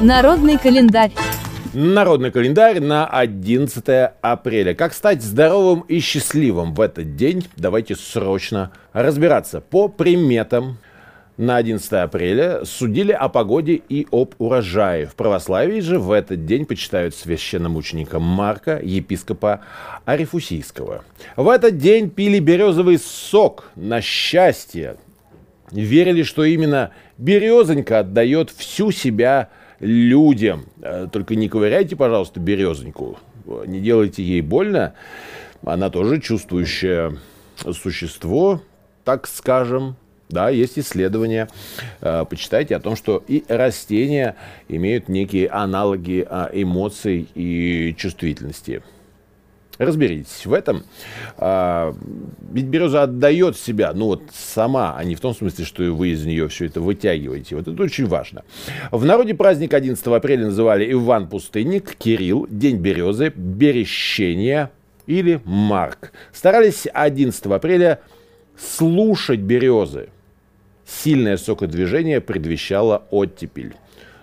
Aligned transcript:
Народный 0.00 0.58
календарь. 0.58 1.12
Народный 1.72 2.30
календарь 2.30 2.80
на 2.80 3.06
11 3.06 4.12
апреля. 4.20 4.74
Как 4.74 4.92
стать 4.92 5.22
здоровым 5.22 5.80
и 5.88 5.98
счастливым 6.00 6.74
в 6.74 6.80
этот 6.80 7.16
день? 7.16 7.46
Давайте 7.56 7.96
срочно 7.96 8.70
разбираться. 8.92 9.60
По 9.60 9.88
приметам 9.88 10.78
на 11.36 11.56
11 11.56 11.92
апреля 11.94 12.64
судили 12.64 13.12
о 13.12 13.28
погоде 13.28 13.80
и 13.88 14.06
об 14.10 14.34
урожае. 14.38 15.06
В 15.06 15.14
православии 15.14 15.80
же 15.80 15.98
в 15.98 16.12
этот 16.12 16.46
день 16.46 16.66
почитают 16.66 17.14
священномученика 17.14 18.20
Марка, 18.20 18.78
епископа 18.82 19.60
Арифусийского. 20.04 21.02
В 21.36 21.48
этот 21.48 21.78
день 21.78 22.10
пили 22.10 22.38
березовый 22.38 22.98
сок 22.98 23.70
на 23.74 24.00
счастье. 24.00 24.96
Верили, 25.70 26.22
что 26.22 26.44
именно 26.44 26.90
березонька 27.18 28.00
отдает 28.00 28.50
всю 28.50 28.90
себя 28.90 29.48
людям. 29.80 30.66
Э, 30.82 31.08
только 31.10 31.34
не 31.34 31.48
ковыряйте, 31.48 31.96
пожалуйста, 31.96 32.40
березоньку. 32.40 33.18
Не 33.66 33.80
делайте 33.80 34.22
ей 34.22 34.40
больно. 34.40 34.94
Она 35.64 35.90
тоже 35.90 36.20
чувствующее 36.20 37.18
существо, 37.72 38.62
так 39.04 39.26
скажем. 39.26 39.96
Да, 40.30 40.48
есть 40.48 40.78
исследования. 40.78 41.48
Э, 42.00 42.24
почитайте 42.28 42.74
о 42.76 42.80
том, 42.80 42.96
что 42.96 43.22
и 43.28 43.44
растения 43.48 44.36
имеют 44.68 45.08
некие 45.08 45.48
аналоги 45.48 46.26
а, 46.28 46.50
эмоций 46.52 47.28
и 47.34 47.94
чувствительности. 47.96 48.82
Разберитесь 49.78 50.46
в 50.46 50.52
этом. 50.52 50.84
А, 51.36 51.94
ведь 52.52 52.66
береза 52.66 53.02
отдает 53.02 53.56
себя, 53.56 53.92
ну 53.92 54.06
вот 54.06 54.22
сама, 54.32 54.94
а 54.96 55.02
не 55.04 55.16
в 55.16 55.20
том 55.20 55.34
смысле, 55.34 55.64
что 55.64 55.82
вы 55.92 56.10
из 56.10 56.24
нее 56.24 56.48
все 56.48 56.66
это 56.66 56.80
вытягиваете. 56.80 57.56
Вот 57.56 57.66
это 57.66 57.82
очень 57.82 58.06
важно. 58.06 58.44
В 58.92 59.04
народе 59.04 59.34
праздник 59.34 59.74
11 59.74 60.06
апреля 60.06 60.46
называли 60.46 60.90
Иван 60.92 61.28
Пустынник, 61.28 61.96
Кирилл, 61.96 62.46
День 62.48 62.76
березы, 62.76 63.32
Берещение 63.34 64.70
или 65.06 65.40
Марк. 65.44 66.12
Старались 66.32 66.86
11 66.92 67.44
апреля 67.46 68.00
слушать 68.56 69.40
березы. 69.40 70.08
Сильное 70.86 71.36
сокодвижение 71.36 72.20
предвещало 72.20 73.04
оттепель. 73.10 73.74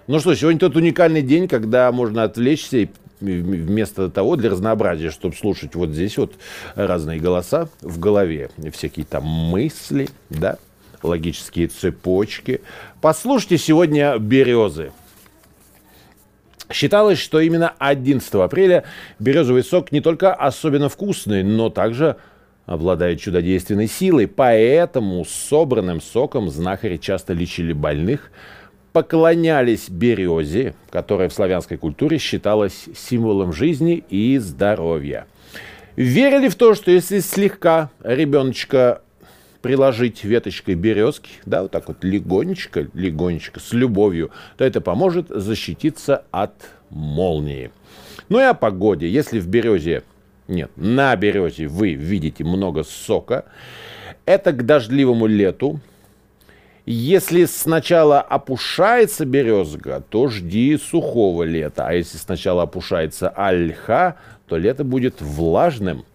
Ну 0.07 0.19
что, 0.19 0.33
сегодня 0.35 0.59
тот 0.59 0.75
уникальный 0.75 1.21
день, 1.21 1.47
когда 1.47 1.91
можно 1.91 2.23
отвлечься 2.23 2.77
и 2.77 2.89
вместо 3.21 4.09
того, 4.09 4.35
для 4.35 4.49
разнообразия, 4.49 5.11
чтобы 5.11 5.35
слушать 5.35 5.75
вот 5.75 5.89
здесь 5.89 6.17
вот 6.17 6.33
разные 6.75 7.19
голоса 7.19 7.69
в 7.81 7.99
голове, 7.99 8.49
всякие 8.73 9.05
там 9.05 9.23
мысли, 9.23 10.09
да, 10.29 10.57
логические 11.03 11.67
цепочки. 11.67 12.61
Послушайте 12.99 13.57
сегодня 13.57 14.17
«Березы». 14.17 14.91
Считалось, 16.71 17.19
что 17.19 17.39
именно 17.41 17.73
11 17.79 18.33
апреля 18.35 18.85
березовый 19.19 19.63
сок 19.63 19.91
не 19.91 19.99
только 19.99 20.33
особенно 20.33 20.87
вкусный, 20.89 21.43
но 21.43 21.69
также 21.69 22.15
обладает 22.65 23.19
чудодейственной 23.19 23.87
силой. 23.87 24.27
Поэтому 24.27 25.25
собранным 25.25 26.01
соком 26.01 26.49
знахари 26.49 26.97
часто 26.97 27.33
лечили 27.33 27.73
больных, 27.73 28.31
поклонялись 28.93 29.89
березе, 29.89 30.75
которая 30.89 31.29
в 31.29 31.33
славянской 31.33 31.77
культуре 31.77 32.17
считалась 32.17 32.85
символом 32.95 33.53
жизни 33.53 34.03
и 34.09 34.37
здоровья. 34.37 35.27
Верили 35.95 36.49
в 36.49 36.55
то, 36.55 36.73
что 36.73 36.91
если 36.91 37.19
слегка 37.19 37.89
ребеночка 38.03 39.01
приложить 39.61 40.23
веточкой 40.23 40.75
березки, 40.75 41.29
да, 41.45 41.61
вот 41.61 41.71
так 41.71 41.87
вот 41.87 42.03
легонечко, 42.03 42.87
легонечко, 42.93 43.59
с 43.59 43.73
любовью, 43.73 44.31
то 44.57 44.65
это 44.65 44.81
поможет 44.81 45.27
защититься 45.29 46.23
от 46.31 46.53
молнии. 46.89 47.71
Ну 48.29 48.39
и 48.39 48.43
о 48.43 48.53
погоде. 48.53 49.09
Если 49.09 49.39
в 49.39 49.47
березе, 49.47 50.03
нет, 50.47 50.71
на 50.75 51.15
березе 51.15 51.67
вы 51.67 51.93
видите 51.93 52.43
много 52.43 52.83
сока, 52.83 53.45
это 54.25 54.51
к 54.51 54.65
дождливому 54.65 55.27
лету 55.27 55.79
если 56.91 57.45
сначала 57.45 58.21
опушается 58.21 59.25
березка, 59.25 60.03
то 60.09 60.27
жди 60.27 60.77
сухого 60.77 61.43
лета. 61.43 61.87
А 61.87 61.93
если 61.93 62.17
сначала 62.17 62.63
опушается 62.63 63.29
ольха, 63.29 64.17
то 64.47 64.57
лето 64.57 64.83
будет 64.83 65.21
влажным. 65.21 66.05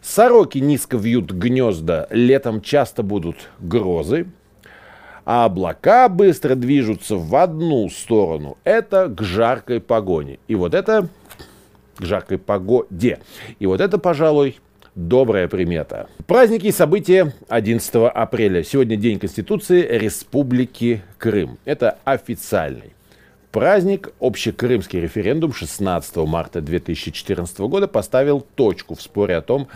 Сороки 0.00 0.58
низко 0.58 0.96
вьют 0.96 1.30
гнезда, 1.30 2.08
летом 2.10 2.60
часто 2.60 3.02
будут 3.02 3.36
грозы, 3.60 4.26
а 5.24 5.44
облака 5.44 6.08
быстро 6.08 6.54
движутся 6.56 7.16
в 7.16 7.36
одну 7.36 7.88
сторону. 7.88 8.58
Это 8.64 9.08
к 9.08 9.22
жаркой 9.22 9.80
погоне. 9.80 10.38
И 10.48 10.54
вот 10.54 10.74
это 10.74 11.08
к 11.96 12.04
жаркой 12.04 12.38
погоде. 12.38 13.20
И 13.60 13.66
вот 13.66 13.80
это, 13.80 13.98
пожалуй, 13.98 14.58
добрая 14.94 15.48
примета. 15.48 16.08
Праздники 16.26 16.66
и 16.66 16.72
события 16.72 17.32
11 17.48 17.94
апреля. 18.12 18.62
Сегодня 18.62 18.96
День 18.96 19.18
Конституции 19.18 19.86
Республики 19.86 21.02
Крым. 21.18 21.58
Это 21.64 21.98
официальный 22.04 22.92
праздник. 23.52 24.12
Общекрымский 24.18 25.00
референдум 25.00 25.52
16 25.52 26.16
марта 26.16 26.60
2014 26.60 27.60
года 27.60 27.86
поставил 27.86 28.40
точку 28.40 28.96
в 28.96 29.02
споре 29.02 29.36
о 29.36 29.42
том, 29.42 29.68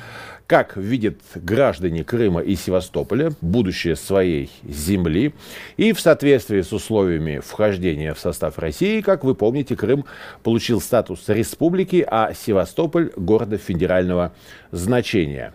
как 0.47 0.77
видят 0.77 1.17
граждане 1.35 2.03
Крыма 2.03 2.41
и 2.41 2.57
Севастополя 2.57 3.33
будущее 3.41 3.97
своей 3.97 4.51
земли. 4.65 5.35
И 5.77 5.93
в 5.93 6.01
соответствии 6.01 6.63
с 6.63 6.73
условиями 6.73 7.41
вхождения 7.45 8.15
в 8.15 8.19
состав 8.19 8.59
России, 8.59 9.01
как 9.01 9.25
вы 9.25 9.35
помните, 9.35 9.77
Крым 9.77 10.05
получил 10.43 10.81
статус 10.81 11.29
республики, 11.29 12.05
а 12.09 12.33
Севастополь– 12.33 13.13
города 13.17 13.59
федерального 13.59 14.33
значения. 14.71 15.53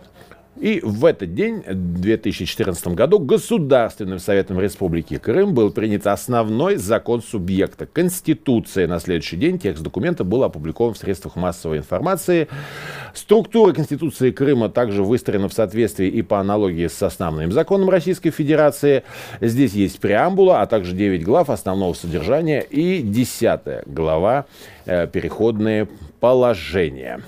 И 0.60 0.80
в 0.82 1.06
этот 1.06 1.34
день, 1.34 1.64
в 1.66 2.00
2014 2.00 2.88
году, 2.88 3.18
Государственным 3.18 4.18
Советом 4.18 4.60
Республики 4.60 5.16
Крым 5.16 5.54
был 5.54 5.70
принят 5.70 6.06
основной 6.06 6.76
закон 6.76 7.22
субъекта– 7.22 7.86
Конституция. 7.92 8.86
На 8.86 9.00
следующий 9.00 9.36
день 9.36 9.58
текст 9.58 9.82
документа 9.82 10.24
был 10.24 10.44
опубликован 10.44 10.92
в 10.92 10.98
средствах 10.98 11.36
массовой 11.36 11.78
информации. 11.78 12.48
Структура 13.14 13.72
Конституции 13.72 14.30
Крыма 14.30 14.68
также 14.68 15.02
выстроена 15.02 15.48
в 15.48 15.54
соответствии 15.54 16.08
и 16.08 16.20
по 16.20 16.38
аналогии 16.38 16.86
с 16.86 17.02
основным 17.02 17.50
законом 17.50 17.88
Российской 17.88 18.30
Федерации. 18.30 19.04
Здесь 19.40 19.72
есть 19.72 20.00
преамбула, 20.00 20.60
а 20.60 20.66
также 20.66 20.94
9 20.94 21.24
глав 21.24 21.48
основного 21.48 21.94
содержания 21.94 22.60
и 22.60 23.00
10 23.00 23.86
глава 23.86 24.44
э, 24.84 25.06
«Переходные 25.06 25.88
положения». 26.20 27.22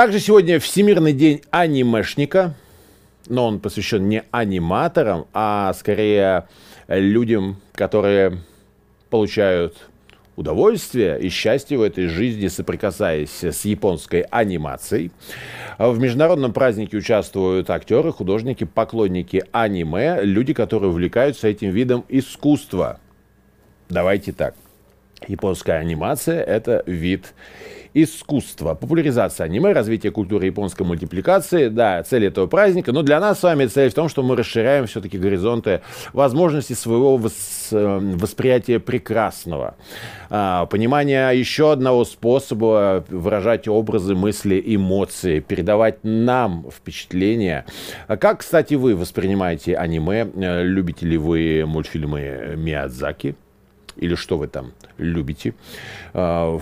Также 0.00 0.18
сегодня 0.18 0.58
Всемирный 0.58 1.12
день 1.12 1.42
анимешника, 1.50 2.54
но 3.28 3.46
он 3.46 3.60
посвящен 3.60 4.08
не 4.08 4.22
аниматорам, 4.30 5.26
а 5.34 5.74
скорее 5.74 6.48
людям, 6.88 7.60
которые 7.74 8.38
получают 9.10 9.90
удовольствие 10.36 11.20
и 11.20 11.28
счастье 11.28 11.76
в 11.76 11.82
этой 11.82 12.06
жизни, 12.06 12.48
соприкасаясь 12.48 13.44
с 13.44 13.66
японской 13.66 14.22
анимацией. 14.30 15.12
В 15.76 15.98
международном 15.98 16.54
празднике 16.54 16.96
участвуют 16.96 17.68
актеры, 17.68 18.10
художники, 18.10 18.64
поклонники 18.64 19.44
аниме, 19.52 20.20
люди, 20.22 20.54
которые 20.54 20.88
увлекаются 20.88 21.46
этим 21.46 21.72
видом 21.72 22.06
искусства. 22.08 23.00
Давайте 23.90 24.32
так. 24.32 24.54
Японская 25.28 25.78
анимация– 25.78 26.42
это 26.44 26.82
вид 26.86 27.34
искусства. 27.94 28.74
Популяризация 28.74 29.44
аниме, 29.44 29.72
развитие 29.72 30.12
культуры 30.12 30.46
японской 30.46 30.82
мультипликации. 30.82 31.68
Да, 31.68 32.02
цель 32.02 32.26
этого 32.26 32.46
праздника. 32.46 32.92
Но 32.92 33.02
для 33.02 33.20
нас 33.20 33.40
с 33.40 33.42
вами 33.42 33.66
цель 33.66 33.90
в 33.90 33.94
том, 33.94 34.08
что 34.08 34.22
мы 34.22 34.36
расширяем 34.36 34.86
все-таки 34.86 35.18
горизонты 35.18 35.80
возможностей 36.12 36.74
своего 36.74 37.16
восприятия 37.16 38.78
прекрасного. 38.78 39.74
А, 40.30 40.66
понимание 40.66 41.38
еще 41.38 41.72
одного 41.72 42.04
способа 42.04 43.04
выражать 43.08 43.66
образы, 43.68 44.14
мысли, 44.14 44.62
эмоции, 44.64 45.40
передавать 45.40 45.98
нам 46.04 46.66
впечатления. 46.70 47.66
А 48.06 48.16
как, 48.16 48.40
кстати, 48.40 48.74
вы 48.74 48.94
воспринимаете 48.94 49.76
аниме? 49.76 50.28
Любите 50.62 51.06
ли 51.06 51.18
вы 51.18 51.64
мультфильмы 51.66 52.54
Миядзаки? 52.56 53.34
Или 53.96 54.14
что 54.14 54.38
вы 54.38 54.48
там 54.48 54.72
любите? 54.98 55.54
А, 56.12 56.58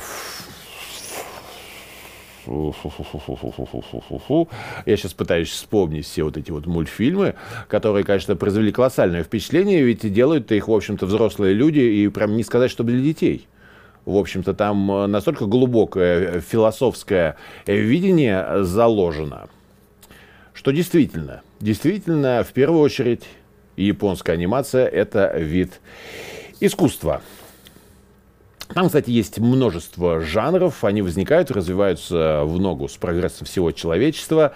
я 4.86 4.96
сейчас 4.96 5.12
пытаюсь 5.12 5.50
вспомнить 5.50 6.06
все 6.06 6.22
вот 6.22 6.36
эти 6.36 6.50
вот 6.50 6.66
мультфильмы, 6.66 7.34
которые, 7.68 8.04
конечно, 8.04 8.36
произвели 8.36 8.72
колоссальное 8.72 9.22
впечатление, 9.22 9.82
ведь 9.82 10.10
делают 10.12 10.50
их, 10.52 10.68
в 10.68 10.72
общем-то, 10.72 11.06
взрослые 11.06 11.54
люди, 11.54 11.80
и 11.80 12.08
прям 12.08 12.36
не 12.36 12.44
сказать, 12.44 12.70
что 12.70 12.84
для 12.84 13.00
детей. 13.00 13.46
В 14.04 14.16
общем-то, 14.16 14.54
там 14.54 14.90
э, 14.90 15.06
настолько 15.06 15.44
глубокое 15.44 16.40
философское 16.40 17.36
видение 17.66 18.64
заложено, 18.64 19.50
что 20.54 20.70
действительно, 20.70 21.42
действительно, 21.60 22.42
в 22.42 22.52
первую 22.54 22.80
очередь, 22.80 23.24
японская 23.76 24.36
анимация– 24.36 24.86
это 24.88 25.36
вид 25.36 25.80
искусства. 26.60 27.22
Там, 28.74 28.86
кстати, 28.86 29.10
есть 29.10 29.38
множество 29.38 30.20
жанров, 30.20 30.84
они 30.84 31.00
возникают, 31.00 31.50
развиваются 31.50 32.42
в 32.44 32.60
ногу 32.60 32.88
с 32.88 32.96
прогрессом 32.96 33.46
всего 33.46 33.72
человечества 33.72 34.52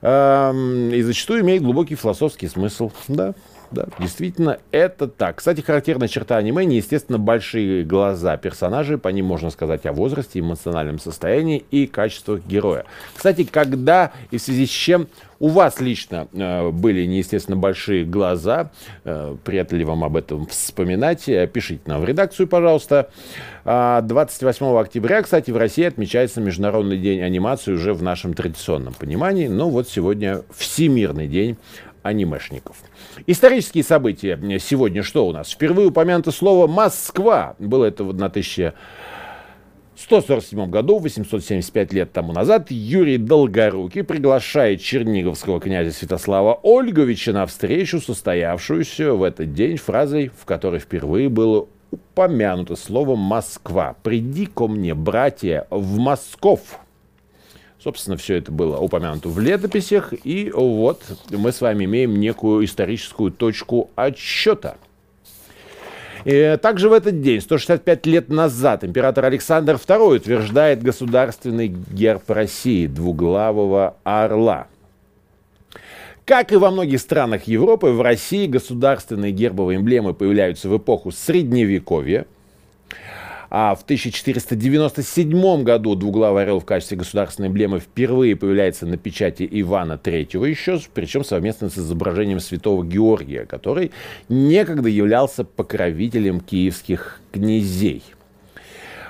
эм, 0.00 0.90
и 0.92 1.02
зачастую 1.02 1.40
имеют 1.40 1.64
глубокий 1.64 1.96
философский 1.96 2.46
смысл. 2.48 2.92
Да, 3.08 3.34
да, 3.70 3.86
действительно, 3.98 4.58
это 4.70 5.08
так. 5.08 5.36
Кстати, 5.36 5.60
характерная 5.60 6.08
черта 6.08 6.36
аниме, 6.36 6.64
неестественно, 6.64 7.18
большие 7.18 7.84
глаза 7.84 8.36
персонажей, 8.36 8.98
по 8.98 9.08
ним 9.08 9.26
можно 9.26 9.50
сказать 9.50 9.86
о 9.86 9.92
возрасте, 9.92 10.40
эмоциональном 10.40 10.98
состоянии 10.98 11.64
и 11.70 11.86
качествах 11.86 12.40
героя. 12.46 12.84
Кстати, 13.14 13.44
когда 13.44 14.12
и 14.30 14.38
в 14.38 14.42
связи 14.42 14.66
с 14.66 14.70
чем 14.70 15.08
у 15.38 15.48
вас 15.48 15.80
лично 15.80 16.28
э, 16.32 16.70
были 16.70 17.04
неестественно 17.04 17.56
большие 17.56 18.04
глаза, 18.04 18.70
э, 19.04 19.36
приятно 19.44 19.76
ли 19.76 19.84
вам 19.84 20.04
об 20.04 20.16
этом 20.16 20.46
вспоминать, 20.46 21.28
э, 21.28 21.46
пишите 21.46 21.82
нам 21.86 22.00
в 22.00 22.04
редакцию, 22.04 22.48
пожалуйста. 22.48 23.10
28 23.64 24.64
а, 24.64 24.80
октября, 24.80 25.22
кстати, 25.22 25.50
в 25.50 25.56
России 25.56 25.84
отмечается 25.84 26.40
Международный 26.40 26.98
день 26.98 27.20
анимации 27.20 27.72
уже 27.72 27.94
в 27.94 28.02
нашем 28.02 28.32
традиционном 28.32 28.94
понимании, 28.94 29.48
но 29.48 29.68
вот 29.68 29.88
сегодня 29.88 30.42
Всемирный 30.56 31.26
день 31.26 31.56
анимешников. 32.06 32.76
Исторические 33.26 33.84
события 33.84 34.38
сегодня 34.58 35.02
что 35.02 35.26
у 35.26 35.32
нас? 35.32 35.50
Впервые 35.50 35.88
упомянуто 35.88 36.30
слово 36.30 36.66
«Москва». 36.66 37.54
Было 37.58 37.86
это 37.86 38.04
на 38.04 38.26
1147 38.26 40.70
году, 40.70 40.98
875 40.98 41.92
лет 41.92 42.12
тому 42.12 42.32
назад, 42.32 42.70
Юрий 42.70 43.18
Долгорукий 43.18 44.04
приглашает 44.04 44.80
черниговского 44.80 45.60
князя 45.60 45.92
Святослава 45.92 46.58
Ольговича 46.62 47.32
на 47.32 47.46
встречу, 47.46 48.00
состоявшуюся 48.00 49.14
в 49.14 49.22
этот 49.22 49.54
день 49.54 49.76
фразой, 49.76 50.32
в 50.36 50.44
которой 50.44 50.80
впервые 50.80 51.28
было 51.28 51.68
упомянуто 51.90 52.76
слово 52.76 53.16
«Москва». 53.16 53.96
«Приди 54.02 54.46
ко 54.46 54.68
мне, 54.68 54.94
братья, 54.94 55.66
в 55.70 55.98
Москов». 55.98 56.80
Собственно, 57.86 58.16
все 58.16 58.38
это 58.38 58.50
было 58.50 58.78
упомянуто 58.78 59.28
в 59.28 59.38
летописях, 59.38 60.12
и 60.24 60.50
вот 60.52 61.04
мы 61.30 61.52
с 61.52 61.60
вами 61.60 61.84
имеем 61.84 62.18
некую 62.18 62.64
историческую 62.64 63.30
точку 63.30 63.90
отсчета. 63.94 64.76
И 66.24 66.58
также 66.60 66.88
в 66.88 66.92
этот 66.92 67.22
день, 67.22 67.40
165 67.40 68.06
лет 68.06 68.28
назад, 68.28 68.82
император 68.82 69.26
Александр 69.26 69.74
II 69.74 70.16
утверждает 70.16 70.82
государственный 70.82 71.68
герб 71.68 72.28
России 72.28 72.88
двуглавого 72.88 73.94
орла. 74.02 74.66
Как 76.24 76.50
и 76.50 76.56
во 76.56 76.72
многих 76.72 77.00
странах 77.00 77.44
Европы, 77.44 77.90
в 77.90 78.02
России 78.02 78.48
государственные 78.48 79.30
гербовые 79.30 79.78
эмблемы 79.78 80.12
появляются 80.12 80.68
в 80.68 80.76
эпоху 80.76 81.12
Средневековья– 81.12 82.26
а 83.50 83.74
в 83.74 83.82
1497 83.82 85.62
году 85.62 85.94
двуглавый 85.94 86.42
орел 86.42 86.60
в 86.60 86.64
качестве 86.64 86.96
государственной 86.96 87.48
эмблемы 87.48 87.80
впервые 87.80 88.36
появляется 88.36 88.86
на 88.86 88.96
печати 88.96 89.48
Ивана 89.50 90.00
III 90.02 90.48
еще, 90.48 90.80
причем 90.94 91.24
совместно 91.24 91.68
с 91.68 91.78
изображением 91.78 92.40
святого 92.40 92.84
Георгия, 92.84 93.46
который 93.46 93.92
некогда 94.28 94.88
являлся 94.88 95.44
покровителем 95.44 96.40
киевских 96.40 97.20
князей. 97.32 98.02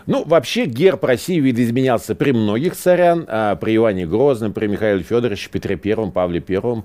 Ну, 0.07 0.23
вообще, 0.25 0.67
герб 0.67 1.03
России 1.05 1.41
видоизменялся 1.41 2.15
при 2.15 2.31
многих 2.31 2.77
царян, 2.77 3.25
а 3.29 3.57
при 3.57 3.75
Иване 3.75 4.07
Грозном, 4.07 4.53
при 4.53 4.69
Михаиле 4.69 5.03
Федоровиче, 5.03 5.51
Петре 5.51 5.77
Первом, 5.77 6.13
Павле 6.13 6.41
Первом 6.41 6.85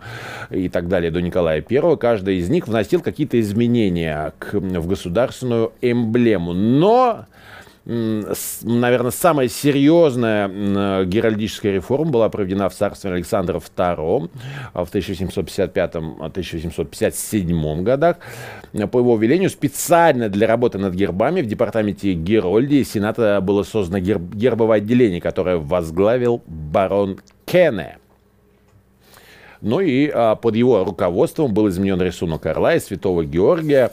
и 0.50 0.70
так 0.70 0.88
далее 0.88 1.12
до 1.12 1.22
Николая 1.22 1.62
Первого. 1.62 1.98
Каждый 1.98 2.38
из 2.38 2.50
них 2.50 2.68
вносил 2.68 3.02
какие-то 3.02 3.40
изменения 3.40 4.34
к, 4.40 4.54
в 4.54 4.88
государственную 4.88 5.72
эмблему. 5.82 6.54
Но 6.54 7.26
наверное, 7.86 9.12
самая 9.12 9.48
серьезная 9.48 11.06
геральдическая 11.06 11.72
реформа 11.74 12.12
была 12.12 12.30
проведена 12.30 12.70
в 12.70 12.76
царстве 12.76 13.12
Александра 13.12 13.58
II 13.58 14.30
в 14.74 14.90
1755-1857 14.94 17.82
годах. 17.82 18.18
По 18.72 19.00
его 19.00 19.18
велению 19.18 19.50
специально 19.50 20.30
для 20.30 20.46
работы 20.48 20.78
над 20.78 20.94
гербами 20.94 21.42
в 21.42 21.48
департаменте 21.48 22.14
Герольдии 22.14 22.84
Сената 22.84 23.42
было 23.42 23.64
создано 23.64 24.00
герб, 24.00 24.34
гербовое 24.34 24.78
отделение, 24.78 25.20
которое 25.20 25.58
возглавил 25.58 26.42
барон 26.46 27.20
Кене. 27.46 27.98
Ну 29.62 29.80
и 29.80 30.12
а, 30.14 30.36
под 30.36 30.56
его 30.56 30.84
руководством 30.84 31.54
был 31.54 31.70
изменен 31.70 32.02
рисунок 32.02 32.46
орла 32.48 32.76
и 32.76 32.80
святого 32.80 33.24
Георгия. 33.24 33.92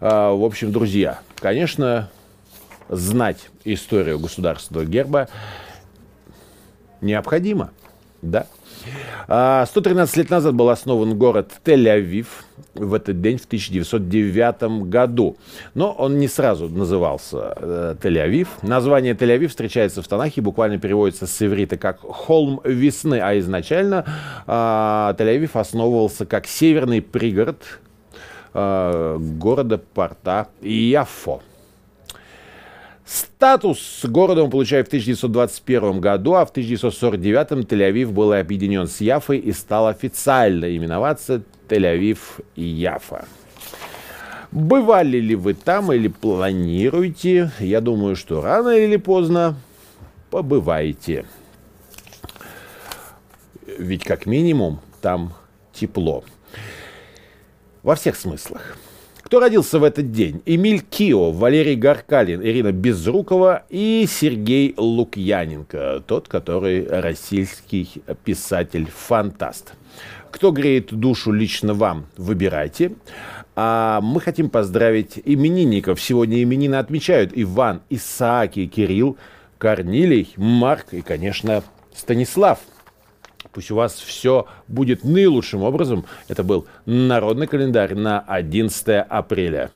А, 0.00 0.32
в 0.32 0.44
общем, 0.44 0.70
друзья, 0.70 1.18
конечно, 1.40 2.08
знать 2.88 3.50
историю 3.64 4.18
государственного 4.18 4.84
герба 4.84 5.28
необходимо. 7.00 7.70
Да. 8.22 8.46
113 9.26 10.16
а, 10.16 10.18
лет 10.18 10.30
назад 10.30 10.54
был 10.54 10.70
основан 10.70 11.16
город 11.16 11.52
Тель-Авив 11.64 12.26
в 12.74 12.94
этот 12.94 13.20
день, 13.20 13.38
в 13.38 13.44
1909 13.44 14.88
году. 14.88 15.36
Но 15.74 15.92
он 15.92 16.18
не 16.18 16.28
сразу 16.28 16.68
назывался 16.68 17.54
э, 17.56 17.96
Тель-Авив. 18.00 18.48
Название 18.62 19.14
Тель-Авив 19.14 19.48
встречается 19.48 20.02
в 20.02 20.08
Танахе, 20.08 20.40
буквально 20.40 20.78
переводится 20.78 21.26
с 21.26 21.42
иврита 21.42 21.76
как 21.76 22.00
«холм 22.00 22.60
весны», 22.64 23.20
а 23.22 23.38
изначально 23.38 24.04
э, 24.46 24.50
Тель-Авив 24.50 25.50
основывался 25.54 26.26
как 26.26 26.46
северный 26.46 27.02
пригород 27.02 27.62
э, 28.54 29.18
города-порта 29.18 30.48
Яффо. 30.62 31.42
Статус 33.08 34.04
города 34.04 34.44
он 34.44 34.50
получает 34.50 34.86
в 34.86 34.88
1921 34.88 35.98
году, 35.98 36.34
а 36.34 36.44
в 36.44 36.50
1949 36.50 37.66
Тель-Авив 37.66 38.10
был 38.10 38.34
объединен 38.34 38.86
с 38.86 39.00
Яфой 39.00 39.38
и 39.38 39.50
стал 39.52 39.86
официально 39.86 40.76
именоваться 40.76 41.42
Тель-Авив 41.70 42.18
и 42.54 42.64
Яфа. 42.64 43.24
Бывали 44.52 45.16
ли 45.20 45.34
вы 45.34 45.54
там 45.54 45.90
или 45.90 46.08
планируете? 46.08 47.50
Я 47.60 47.80
думаю, 47.80 48.14
что 48.14 48.42
рано 48.42 48.76
или 48.76 48.98
поздно 48.98 49.56
побываете. 50.30 51.24
Ведь 53.78 54.04
как 54.04 54.26
минимум 54.26 54.80
там 55.00 55.32
тепло. 55.72 56.24
Во 57.82 57.94
всех 57.94 58.16
смыслах. 58.16 58.76
Кто 59.28 59.40
родился 59.40 59.78
в 59.78 59.84
этот 59.84 60.10
день? 60.10 60.40
Эмиль 60.46 60.80
Кио, 60.80 61.32
Валерий 61.32 61.74
Гаркалин, 61.74 62.40
Ирина 62.40 62.72
Безрукова 62.72 63.64
и 63.68 64.06
Сергей 64.08 64.72
Лукьяненко, 64.78 66.02
тот, 66.06 66.28
который 66.28 66.88
российский 66.88 68.02
писатель-фантаст. 68.24 69.74
Кто 70.30 70.50
греет 70.50 70.94
душу 70.94 71.30
лично 71.30 71.74
вам, 71.74 72.06
выбирайте. 72.16 72.92
А 73.54 74.00
мы 74.00 74.22
хотим 74.22 74.48
поздравить 74.48 75.20
именинников. 75.22 76.00
Сегодня 76.00 76.42
именины 76.42 76.76
отмечают 76.76 77.32
Иван, 77.34 77.82
Исааки, 77.90 78.64
Кирилл, 78.64 79.18
Корнилий, 79.58 80.32
Марк 80.38 80.94
и, 80.94 81.02
конечно, 81.02 81.62
Станислав. 81.94 82.60
Пусть 83.58 83.72
у 83.72 83.74
вас 83.74 83.94
все 83.94 84.46
будет 84.68 85.02
наилучшим 85.02 85.64
образом. 85.64 86.06
Это 86.28 86.44
был 86.44 86.68
народный 86.86 87.48
календарь 87.48 87.96
на 87.96 88.20
11 88.20 89.04
апреля. 89.08 89.66